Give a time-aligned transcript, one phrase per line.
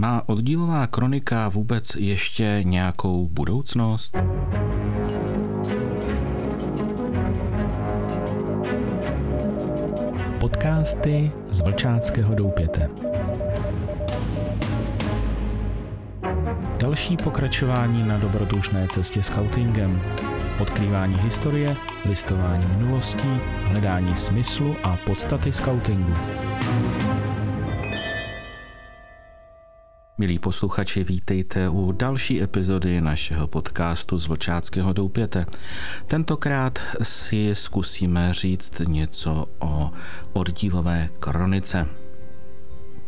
[0.00, 4.16] Má oddílová kronika vůbec ještě nějakou budoucnost?
[10.40, 12.90] Podcasty z Vlčáckého doupěte.
[16.78, 20.00] Další pokračování na dobrodružné cestě scoutingem.
[20.60, 26.14] Odkrývání historie, listování minulostí, hledání smyslu a podstaty scoutingu.
[30.20, 35.46] Milí posluchači, vítejte u další epizody našeho podcastu z Vlčáckého doupěte.
[36.06, 39.90] Tentokrát si zkusíme říct něco o
[40.32, 41.86] oddílové kronice.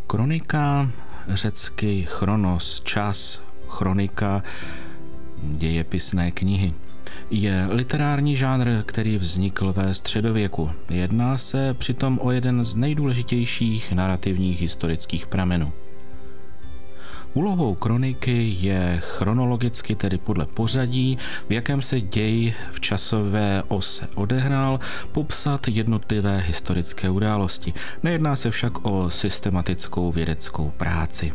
[0.07, 0.91] Kronika,
[1.29, 4.43] řecky chronos, čas, chronika,
[5.43, 6.75] dějepisné knihy
[7.31, 10.71] je literární žánr, který vznikl ve středověku.
[10.91, 15.73] Jedná se přitom o jeden z nejdůležitějších narrativních historických pramenů.
[17.35, 21.19] Úlohou kroniky je chronologicky, tedy podle pořadí,
[21.49, 24.81] v jakém se děj v časové ose odehrál,
[25.13, 27.75] popsat jednotlivé historické události.
[28.03, 31.33] Nejedná se však o systematickou vědeckou práci.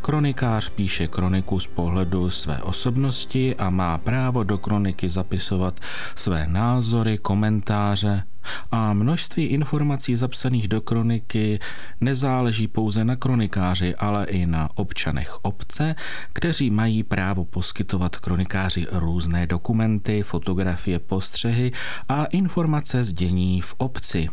[0.00, 5.80] Kronikář píše kroniku z pohledu své osobnosti a má právo do kroniky zapisovat
[6.14, 8.22] své názory, komentáře
[8.70, 11.58] a množství informací zapsaných do kroniky
[12.00, 15.94] nezáleží pouze na kronikáři, ale i na občanech obce,
[16.32, 21.72] kteří mají právo poskytovat kronikáři různé dokumenty, fotografie, postřehy
[22.08, 24.28] a informace z dění v obci.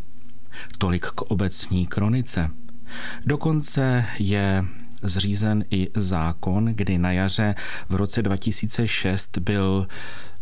[0.77, 2.49] Tolik k obecní kronice.
[3.25, 4.65] Dokonce je
[5.03, 7.55] zřízen i zákon, kdy na jaře
[7.89, 9.87] v roce 2006 byl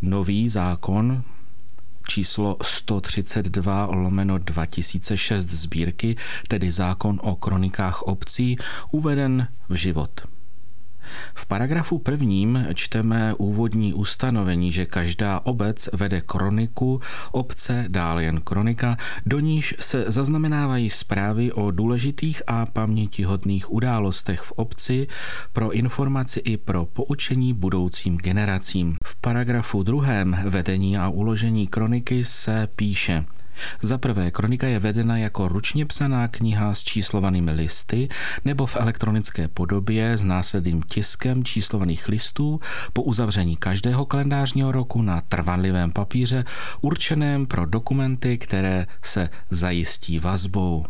[0.01, 1.23] nový zákon
[2.07, 6.15] číslo 132 lomeno 2006 sbírky,
[6.47, 8.57] tedy zákon o kronikách obcí,
[8.91, 10.36] uveden v život.
[11.35, 18.97] V paragrafu prvním čteme úvodní ustanovení, že každá obec vede kroniku, obce dále jen kronika,
[19.25, 25.07] do níž se zaznamenávají zprávy o důležitých a pamětihodných událostech v obci
[25.53, 28.97] pro informaci i pro poučení budoucím generacím.
[29.03, 33.25] V paragrafu druhém vedení a uložení kroniky se píše–
[33.81, 38.09] za prvé, kronika je vedena jako ručně psaná kniha s číslovanými listy
[38.45, 42.59] nebo v elektronické podobě s následným tiskem číslovaných listů
[42.93, 46.43] po uzavření každého kalendářního roku na trvanlivém papíře
[46.81, 50.85] určeném pro dokumenty, které se zajistí vazbou.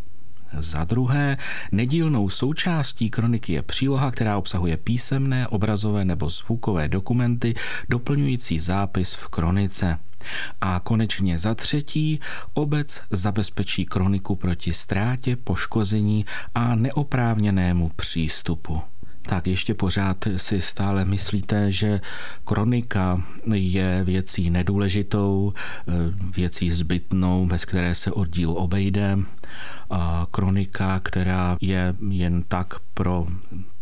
[0.59, 1.37] Za druhé,
[1.71, 7.55] nedílnou součástí kroniky je příloha, která obsahuje písemné, obrazové nebo zvukové dokumenty
[7.89, 9.99] doplňující zápis v kronice.
[10.61, 12.19] A konečně za třetí,
[12.53, 16.25] obec zabezpečí kroniku proti ztrátě, poškození
[16.55, 18.81] a neoprávněnému přístupu.
[19.27, 22.01] Tak ještě pořád si stále myslíte, že
[22.43, 23.23] kronika
[23.53, 25.53] je věcí nedůležitou,
[26.35, 29.17] věcí zbytnou, bez které se oddíl obejde.
[29.89, 33.27] A kronika, která je jen tak pro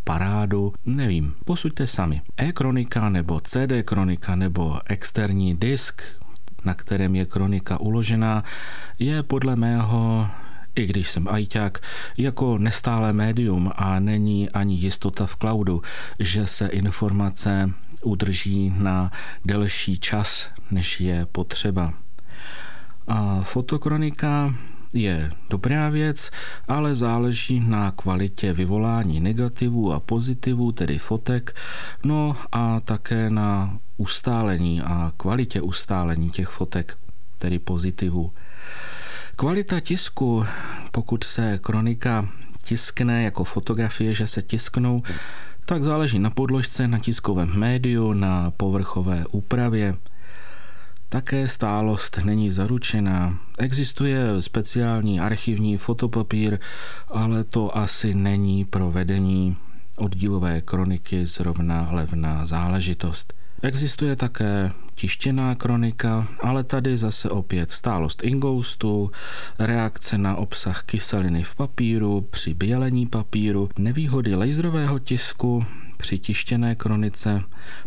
[0.04, 2.22] parádu, nevím, posuďte sami.
[2.38, 6.02] E-kronika nebo CD kronika nebo externí disk,
[6.66, 8.44] na kterém je kronika uložená,
[9.00, 10.28] je podle mého
[10.76, 11.80] i když jsem ajťák,
[12.18, 15.82] jako nestále médium a není ani jistota v cloudu,
[16.20, 17.72] že se informace
[18.04, 19.12] udrží na
[19.46, 21.94] delší čas, než je potřeba.
[23.08, 24.56] A fotokronika
[24.94, 26.32] je dobrá věc,
[26.68, 31.56] ale záleží na kvalitě vyvolání negativů a pozitivů, tedy fotek,
[32.04, 36.98] no a také na ustálení a kvalitě ustálení těch fotek,
[37.38, 38.32] tedy pozitivů.
[39.36, 40.46] Kvalita tisku,
[40.92, 42.30] pokud se kronika
[42.64, 45.04] tiskne jako fotografie, že se tisknou,
[45.66, 49.96] tak záleží na podložce, na tiskovém médiu, na povrchové úpravě.
[51.10, 53.40] Také stálost není zaručená.
[53.58, 56.60] Existuje speciální archivní fotopapír,
[57.08, 59.58] ale to asi není pro vedení
[59.96, 63.34] oddílové kroniky zrovna levná záležitost.
[63.66, 69.12] Existuje také tištěná kronika, ale tady zase opět stálost ingoustu,
[69.60, 75.66] reakce na obsah kyseliny v papíru, při bělení papíru, nevýhody laserového tisku,
[75.98, 77.42] při tištěné kronice.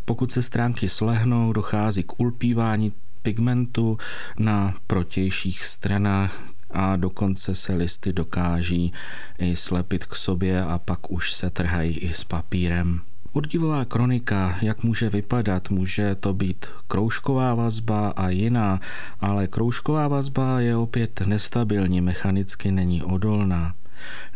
[0.05, 2.93] Pokud se stránky slehnou, dochází k ulpívání
[3.23, 3.99] pigmentu
[4.39, 8.93] na protějších stranách a dokonce se listy dokáží
[9.39, 13.01] i slepit k sobě a pak už se trhají i s papírem.
[13.33, 18.81] Oddílová kronika, jak může vypadat, může to být kroužková vazba a jiná,
[19.21, 23.75] ale kroužková vazba je opět nestabilní, mechanicky není odolná.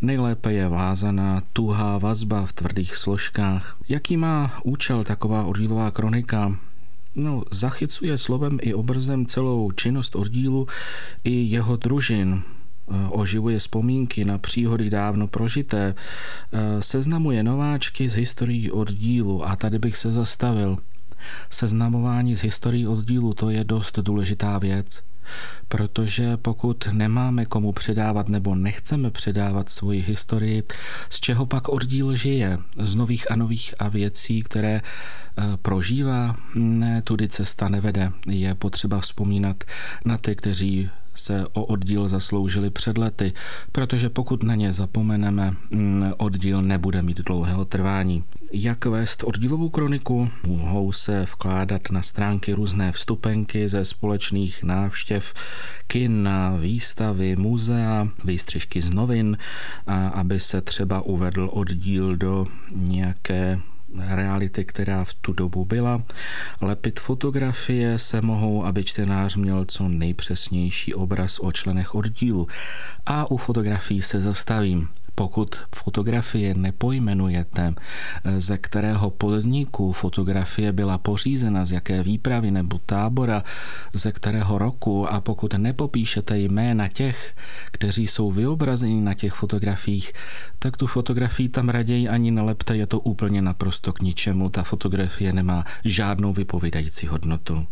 [0.01, 3.77] Nejlépe je vázaná tuhá vazba v tvrdých složkách.
[3.89, 6.59] Jaký má účel taková oddílová kronika?
[7.15, 10.69] No, zachycuje slovem i obrazem celou činnost oddílu
[11.25, 12.43] i jeho družin,
[13.11, 15.95] oživuje vzpomínky na příhody dávno prožité,
[16.81, 20.79] seznamuje nováčky z historií oddílu a tady bych se zastavil.
[21.51, 25.03] Seznamování s historií oddílu to je dost důležitá věc.
[25.69, 30.63] Protože pokud nemáme komu předávat nebo nechceme předávat svoji historii,
[31.11, 32.59] z čeho pak oddíl žije?
[32.79, 36.37] Z nových a nových a věcí, které eh, prožívá?
[36.55, 38.13] Ne, tudy cesta nevede.
[38.27, 39.65] Je potřeba vzpomínat
[40.05, 43.33] na ty, kteří se o oddíl zasloužili před lety,
[43.73, 48.25] protože pokud na ně zapomeneme, mm, oddíl nebude mít dlouhého trvání.
[48.53, 50.31] Jak vést oddílovou kroniku?
[50.47, 55.35] Mohou se vkládat na stránky různé vstupenky ze společných návštěv
[55.87, 56.29] kin,
[56.61, 59.39] výstavy, muzea, výstřižky z novin,
[60.15, 63.61] aby se třeba uvedl oddíl do nějaké
[63.99, 66.03] reality, která v tu dobu byla.
[66.61, 72.49] Lepit fotografie se mohou, aby čtenář měl co nejpřesnější obraz o členech oddílu.
[73.07, 77.75] A u fotografií se zastavím pokud fotografie nepojmenujete,
[78.39, 83.45] ze kterého podniku fotografie byla pořízena, z jaké výpravy nebo tábora,
[83.93, 87.35] ze kterého roku a pokud nepopíšete jména těch,
[87.73, 90.13] kteří jsou vyobrazeni na těch fotografiích,
[90.59, 94.51] tak tu fotografii tam raději ani nelepte, je to úplně naprosto k ničemu.
[94.51, 97.67] Ta fotografie nemá žádnou vypovídající hodnotu.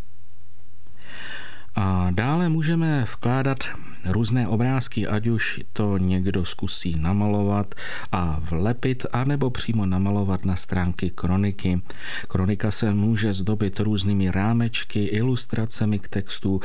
[1.74, 3.58] A dále můžeme vkládat
[4.04, 7.74] různé obrázky, ať už to někdo zkusí namalovat
[8.12, 11.82] a vlepit, anebo přímo namalovat na stránky kroniky.
[12.28, 16.60] Kronika se může zdobit různými rámečky, ilustracemi k textu.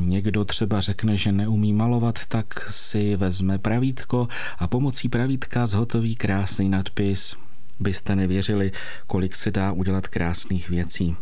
[0.00, 6.68] Někdo třeba řekne, že neumí malovat, tak si vezme pravítko a pomocí pravítka zhotoví krásný
[6.68, 7.36] nadpis.
[7.80, 8.72] Byste nevěřili,
[9.06, 11.16] kolik se dá udělat krásných věcí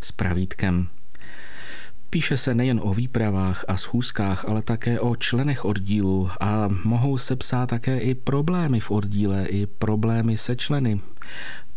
[0.00, 0.88] s pravítkem.
[2.14, 7.36] Píše se nejen o výpravách a schůzkách, ale také o členech oddílu a mohou se
[7.36, 11.00] psát také i problémy v oddíle, i problémy se členy.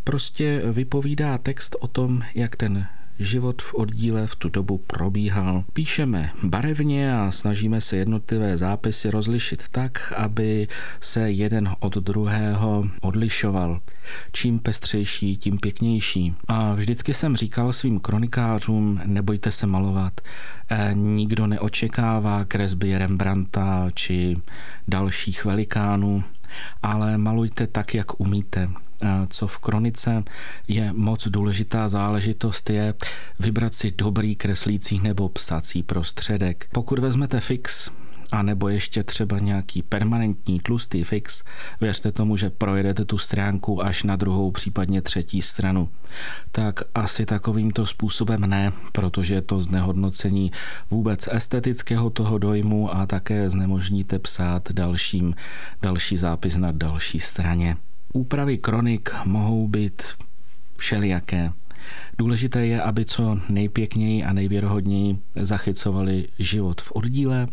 [0.04, 2.88] Prostě vypovídá text o tom, jak ten
[3.20, 5.64] život v oddíle v tu dobu probíhal.
[5.74, 10.68] Píšeme barevně a snažíme se jednotlivé zápisy rozlišit tak, aby
[11.02, 13.80] se jeden od druhého odlišoval.
[14.32, 16.36] Čím pestřejší, tím pěknější.
[16.48, 20.22] A vždycky jsem říkal svým kronikářům, nebojte se malovat.
[20.70, 24.38] E, nikdo neočekává kresby Rembrandta či
[24.88, 26.24] dalších velikánů,
[26.84, 28.70] ale malujte tak, jak umíte
[29.30, 30.24] co v kronice
[30.68, 32.94] je moc důležitá záležitost, je
[33.40, 36.68] vybrat si dobrý kreslící nebo psací prostředek.
[36.72, 37.90] Pokud vezmete fix,
[38.32, 41.44] a nebo ještě třeba nějaký permanentní tlustý fix,
[41.82, 45.90] věřte tomu, že projedete tu stránku až na druhou, případně třetí stranu.
[46.52, 50.52] Tak asi takovýmto způsobem ne, protože je to znehodnocení
[50.92, 55.36] vůbec estetického toho dojmu a také znemožníte psát dalším,
[55.82, 57.78] další zápis na další straně.
[58.18, 60.04] Úpravy kronik mohou být
[60.78, 61.52] všelijaké.
[62.18, 67.48] Důležité je, aby co nejpěkněji a nejvěrohodněji zachycovali život v oddíle,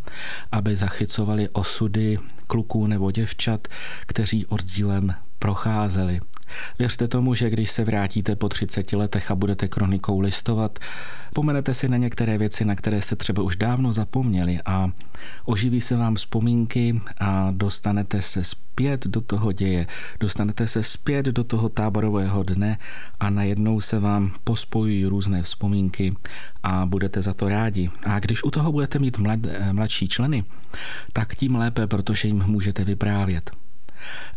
[0.52, 3.68] aby zachycovali osudy kluků nebo děvčat,
[4.06, 6.20] kteří oddílem procházeli.
[6.78, 10.78] Věřte tomu, že když se vrátíte po 30 letech a budete kronikou listovat,
[11.34, 14.90] pomenete si na některé věci, na které jste třeba už dávno zapomněli a
[15.44, 19.86] oživí se vám vzpomínky a dostanete se zpět do toho děje,
[20.20, 22.78] dostanete se zpět do toho táborového dne
[23.20, 26.14] a najednou se vám pospojují různé vzpomínky
[26.62, 27.90] a budete za to rádi.
[28.06, 29.40] A když u toho budete mít mlad,
[29.72, 30.44] mladší členy,
[31.12, 33.63] tak tím lépe, protože jim můžete vyprávět.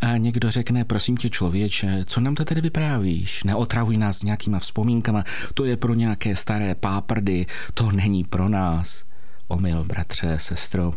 [0.02, 3.44] A někdo řekne, prosím tě člověče, co nám to tedy vyprávíš?
[3.44, 9.04] Neotravuj nás nějakýma vzpomínkama, to je pro nějaké staré páprdy, to není pro nás.
[9.48, 10.94] Omyl, bratře, sestro.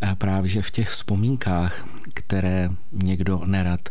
[0.00, 3.88] A právě že v těch vzpomínkách, které někdo nerad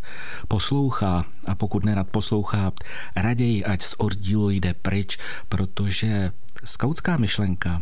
[0.48, 2.72] poslouchá, a pokud nerad poslouchá,
[3.16, 5.18] raději ať z oddílu jde pryč,
[5.50, 6.32] protože
[6.64, 7.82] skautská myšlenka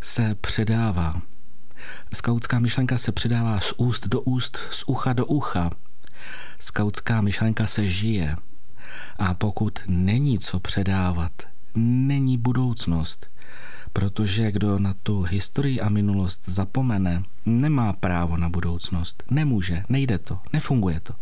[0.00, 1.22] se předává
[2.14, 5.70] Skautská myšlenka se předává z úst do úst, z ucha do ucha.
[6.58, 8.36] Skautská myšlenka se žije.
[9.18, 11.32] A pokud není co předávat,
[11.74, 13.26] není budoucnost.
[13.92, 19.22] Protože kdo na tu historii a minulost zapomene, nemá právo na budoucnost.
[19.30, 21.14] Nemůže, nejde to, nefunguje to.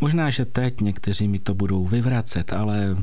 [0.00, 2.96] Možná, že teď někteří mi to budou vyvracet, ale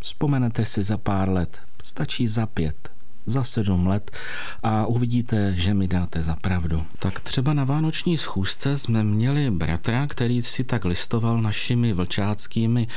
[0.00, 2.91] vzpomenete si za pár let, stačí za pět,
[3.26, 4.10] za sedm let
[4.62, 6.84] a uvidíte, že mi dáte za pravdu.
[6.98, 12.88] Tak třeba na vánoční schůzce jsme měli bratra, který si tak listoval našimi vlčáckými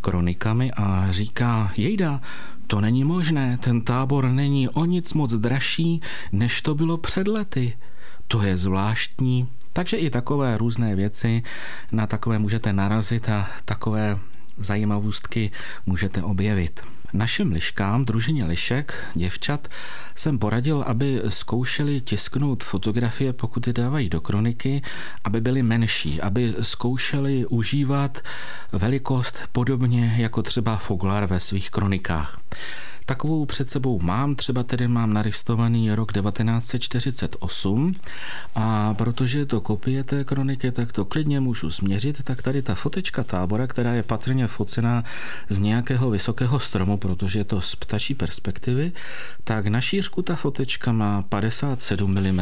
[0.00, 2.20] kronikami a říká, jejda,
[2.66, 6.00] to není možné, ten tábor není o nic moc dražší,
[6.32, 7.78] než to bylo před lety.
[8.28, 9.48] To je zvláštní.
[9.72, 11.42] Takže i takové různé věci,
[11.92, 14.18] na takové můžete narazit a takové
[14.58, 15.50] zajímavostky
[15.86, 16.80] můžete objevit.
[17.12, 19.68] Našim liškám, družině lišek, děvčat,
[20.14, 24.82] jsem poradil, aby zkoušeli tisknout fotografie, pokud je dávají do kroniky,
[25.24, 28.20] aby byly menší, aby zkoušeli užívat
[28.72, 32.40] velikost podobně jako třeba Foglar ve svých kronikách.
[33.08, 37.92] Takovou před sebou mám, třeba tedy mám naristovaný rok 1948
[38.54, 42.74] a protože je to kopie té kroniky, tak to klidně můžu změřit, tak tady ta
[42.74, 45.04] fotečka tábora, která je patrně focená
[45.48, 48.92] z nějakého vysokého stromu, protože je to z ptačí perspektivy,
[49.44, 52.40] tak na šířku ta fotečka má 57 mm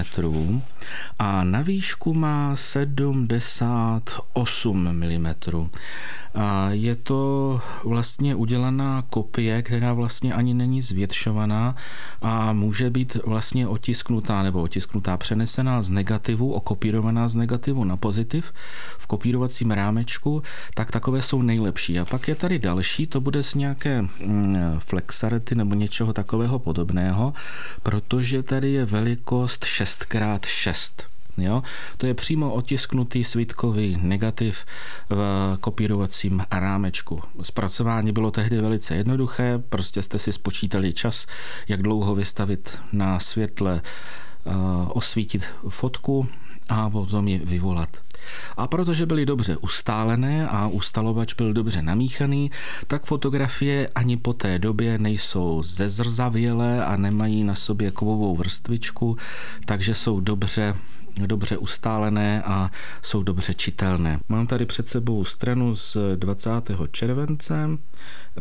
[1.19, 5.35] a na výšku má 78 mm.
[6.35, 11.77] A je to vlastně udělaná kopie, která vlastně ani není zvětšovaná
[12.23, 18.53] a může být vlastně otisknutá nebo otisknutá, přenesená z negativu, okopírovaná z negativu na pozitiv
[18.99, 20.43] v kopírovacím rámečku,
[20.75, 21.99] tak takové jsou nejlepší.
[21.99, 27.35] A pak je tady další, to bude z nějaké mm, flexarety nebo něčeho takového podobného,
[27.83, 31.16] protože tady je velikost 6x6.
[31.39, 31.63] Jo?
[31.97, 34.65] To je přímo otisknutý svítkový negativ
[35.11, 37.23] v kopírovacím rámečku.
[37.43, 41.27] Zpracování bylo tehdy velice jednoduché, prostě jste si spočítali čas,
[41.69, 43.83] jak dlouho vystavit na světle,
[44.47, 44.51] eh,
[44.89, 46.29] osvítit fotku
[46.69, 47.89] a potom ji vyvolat.
[48.57, 52.51] A protože byly dobře ustálené a ustalovač byl dobře namíchaný,
[52.87, 59.17] tak fotografie ani po té době nejsou zezrzavělé a nemají na sobě kovovou vrstvičku,
[59.65, 60.75] takže jsou dobře
[61.17, 62.71] dobře ustálené a
[63.03, 64.21] jsou dobře čitelné.
[64.29, 66.51] Mám tady před sebou stranu z 20.
[66.91, 67.69] července,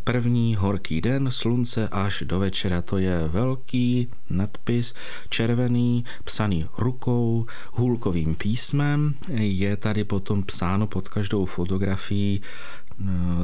[0.04, 2.82] první horký den, slunce až do večera.
[2.82, 4.94] To je velký nadpis,
[5.30, 9.14] červený, psaný rukou, hůlkovým písmem.
[9.38, 12.42] Je tady potom psáno pod každou fotografií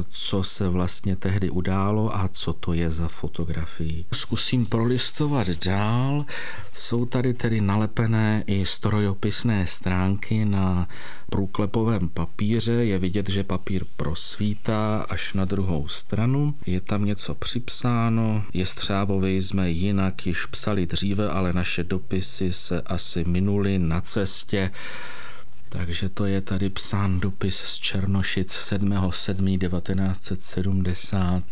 [0.08, 4.04] co se vlastně tehdy událo a co to je za fotografii.
[4.12, 6.24] Zkusím prolistovat dál.
[6.72, 10.88] Jsou tady tedy nalepené i strojopisné stránky na
[11.30, 12.72] průklepovém papíře.
[12.72, 16.54] Je vidět, že papír prosvítá až na druhou stranu.
[16.66, 18.44] Je tam něco připsáno.
[18.54, 24.70] Je střábovi jsme jinak již psali dříve, ale naše dopisy se asi minuly na cestě
[25.72, 31.42] takže to je tady psán dopis z Černošic 7.7.1970.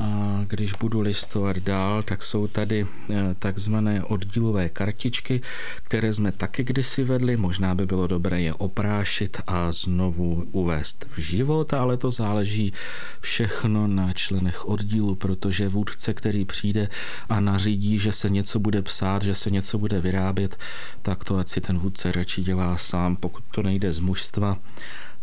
[0.00, 5.40] A když budu listovat dál, tak jsou tady eh, takzvané oddílové kartičky,
[5.82, 7.36] které jsme taky kdysi vedli.
[7.36, 12.72] Možná by bylo dobré je oprášit a znovu uvést v život, ale to záleží
[13.20, 16.88] všechno na členech oddílu, protože vůdce, který přijde
[17.28, 20.58] a nařídí, že se něco bude psát, že se něco bude vyrábět,
[21.02, 23.16] tak to ať si ten vůdce radši dělá sám.
[23.16, 24.58] Pokud to nejde z mužstva,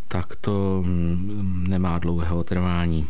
[0.07, 3.07] tak to mm, nemá dlouhého trvání.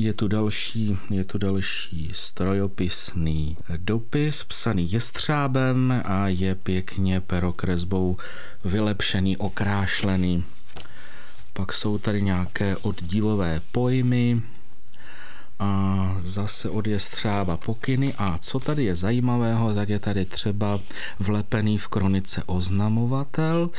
[0.00, 8.16] Je tu další, je tu další strojopisný dopis, psaný jestřábem a je pěkně perokresbou
[8.64, 10.44] vylepšený, okrášlený.
[11.52, 14.42] Pak jsou tady nějaké oddílové pojmy,
[15.58, 18.14] a zase od jestřába pokyny.
[18.18, 20.80] A co tady je zajímavého, tak je tady třeba
[21.18, 23.70] vlepený v kronice oznamovatel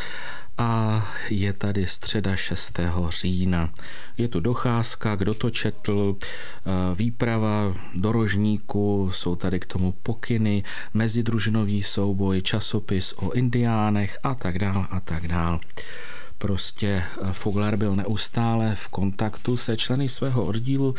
[0.60, 2.80] a je tady středa 6.
[3.10, 3.70] října.
[4.18, 10.64] Je tu docházka, kdo to četl, eh, výprava do rožníku, jsou tady k tomu pokyny,
[10.94, 15.60] mezidružinový souboj, časopis o indiánech a tak dál a tak dál.
[16.40, 20.96] Prostě eh, Foglar byl neustále v kontaktu se členy svého oddílu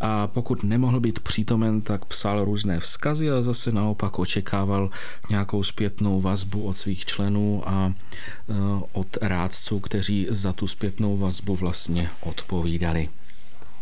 [0.00, 4.90] a pokud nemohl být přítomen, tak psal různé vzkazy a zase naopak očekával
[5.30, 8.54] nějakou zpětnou vazbu od svých členů a eh,
[8.92, 13.08] od rádců, kteří za tu zpětnou vazbu vlastně odpovídali.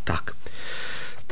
[0.04, 0.36] Tak.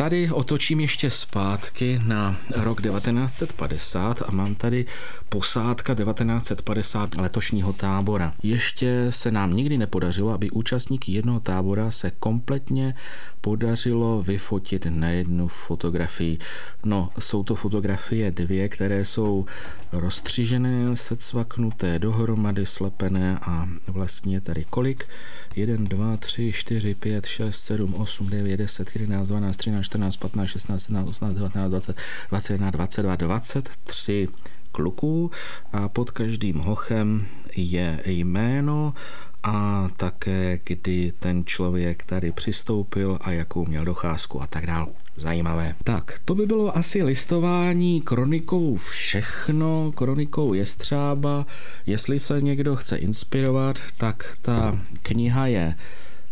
[0.00, 4.86] Tady otočím ještě zpátky na rok 1950 a mám tady
[5.28, 8.34] posádka 1950 letošního tábora.
[8.42, 12.94] Ještě se nám nikdy nepodařilo, aby účastníky jednoho tábora se kompletně
[13.40, 16.38] podařilo vyfotit na jednu fotografii.
[16.84, 19.46] No, jsou to fotografie dvě, které jsou
[19.92, 25.08] rozstřížené, secvaknuté, dohromady slepené a vlastně tady kolik?
[25.56, 30.48] 1, 2, 3, 4, 5, 6, 7, 8, 9, 10, 11, 12, 13, 14, 15,
[30.48, 31.96] 16, 17, 18, 19, 20,
[32.30, 34.28] 21, 22, 23
[34.72, 35.30] kluků
[35.72, 38.94] a pod každým hochem je jméno
[39.42, 44.88] a také kdy ten člověk tady přistoupil a jakou měl docházku a tak dál.
[45.16, 45.74] Zajímavé.
[45.84, 51.46] Tak, to by bylo asi listování kronikou všechno, kronikou Jestřába.
[51.86, 55.74] Jestli se někdo chce inspirovat, tak ta kniha je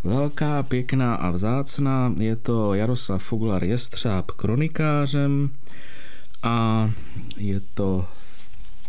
[0.03, 2.13] velká, pěkná a vzácná.
[2.17, 5.49] Je to Jaroslav Fuglar Jestřáb kronikářem
[6.43, 6.89] a
[7.37, 8.07] je to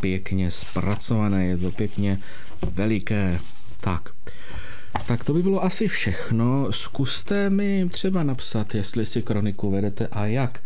[0.00, 2.20] pěkně zpracované, je to pěkně
[2.74, 3.40] veliké.
[3.80, 4.08] Tak,
[5.06, 6.72] tak to by bylo asi všechno.
[6.72, 10.60] Zkuste mi třeba napsat, jestli si kroniku vedete a jak.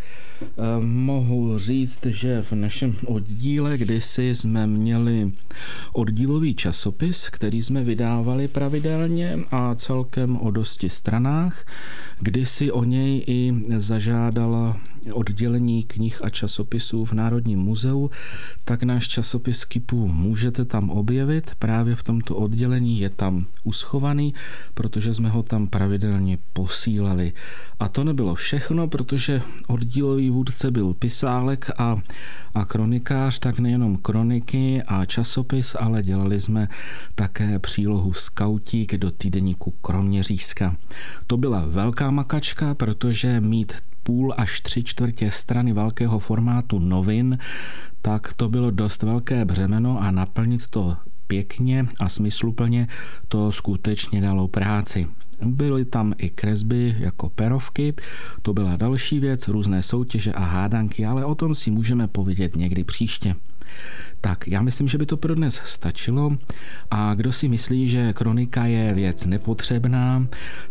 [0.57, 5.33] Ehm, mohu říct, že v našem oddíle kdysi jsme měli
[5.93, 11.67] oddílový časopis, který jsme vydávali pravidelně a celkem o dosti stranách.
[12.21, 14.77] Kdysi o něj i zažádala
[15.13, 18.11] oddělení knih a časopisů v Národním muzeu,
[18.65, 21.55] tak náš časopis Kipu můžete tam objevit.
[21.59, 24.35] Právě v tomto oddělení je tam uschovaný,
[24.75, 27.33] protože jsme ho tam pravidelně posílali.
[27.81, 31.97] A to nebylo všechno, protože oddílový vůdce byl pisálek a,
[32.55, 36.69] a kronikář, tak nejenom kroniky a časopis, ale dělali jsme
[37.15, 40.77] také přílohu Skautík do týdeníku Kroměřížska.
[41.27, 43.73] To byla velká makačka, protože mít
[44.03, 47.39] půl až tři čtvrtě strany velkého formátu novin,
[48.03, 52.89] tak to bylo dost velké břemeno a naplnit to pěkně a smysluplně
[53.29, 55.07] to skutečně dalo práci.
[55.43, 57.95] Byly tam i kresby jako perovky,
[58.43, 62.85] to byla další věc, různé soutěže a hádanky, ale o tom si můžeme povědět někdy
[62.85, 63.35] příště.
[64.21, 66.37] Tak já myslím, že by to pro dnes stačilo.
[66.91, 70.27] A kdo si myslí, že kronika je věc nepotřebná,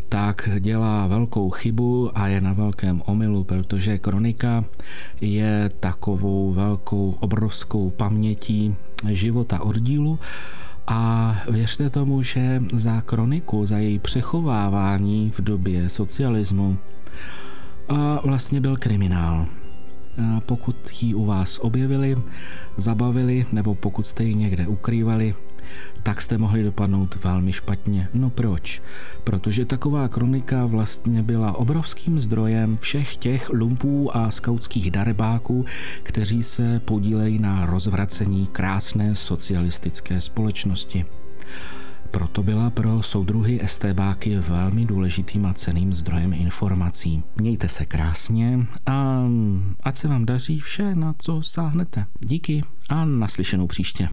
[0.09, 4.65] tak dělá velkou chybu a je na velkém omylu, protože kronika
[5.21, 8.75] je takovou velkou obrovskou pamětí
[9.09, 10.19] života oddílu
[10.87, 16.77] a věřte tomu, že za kroniku, za její přechovávání v době socialismu
[17.89, 19.45] a vlastně byl kriminál.
[20.45, 22.17] Pokud ji u vás objevili,
[22.77, 25.35] zabavili nebo pokud jste ji někde ukrývali,
[26.03, 28.07] tak jste mohli dopadnout velmi špatně.
[28.13, 28.81] No proč?
[29.23, 35.65] Protože taková kronika vlastně byla obrovským zdrojem všech těch lumpů a skautských darebáků,
[36.03, 41.05] kteří se podílejí na rozvracení krásné socialistické společnosti
[42.13, 47.23] proto byla pro soudruhy STBáky velmi důležitým a ceným zdrojem informací.
[47.35, 49.23] Mějte se krásně a
[49.83, 52.05] ať se vám daří vše, na co sáhnete.
[52.19, 54.12] Díky a naslyšenou příště.